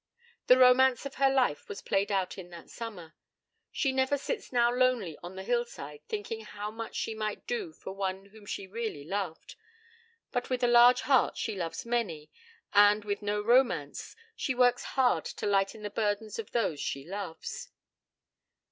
[0.47, 3.13] The romance of her life was played out in that summer.
[3.71, 7.91] She never sits now lonely on the hillside thinking how much she might do for
[7.93, 9.53] one whom she really loved.
[10.31, 12.31] But with a large heart she loves many,
[12.73, 17.69] and, with no romance, she works hard to lighten the burdens of those she loves.